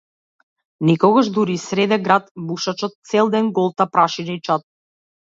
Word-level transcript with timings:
Некогаш 0.89 1.27
дури 1.35 1.57
и 1.59 1.61
среде 1.65 1.97
град 2.07 2.25
бушачот 2.45 2.93
цел 3.11 3.25
ден 3.37 3.45
голта 3.59 3.85
прашина 3.93 4.31
и 4.35 4.41
чад. 4.49 4.61